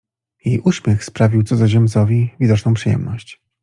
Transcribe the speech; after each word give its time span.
Jej 0.45 0.59
uśmiech 0.59 1.05
sprawił 1.05 1.43
cudzoziemcowi 1.43 2.29
widoczną 2.39 2.73
przyjemność. 2.73 3.41